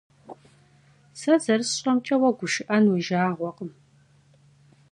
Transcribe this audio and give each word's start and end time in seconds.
Сэ 1.19 1.33
зэрысщӀэмкӀэ, 1.43 2.15
уэ 2.21 2.29
гушыӀэн 2.37 2.85
уи 2.91 2.99
жагъуэкъым. 3.07 3.71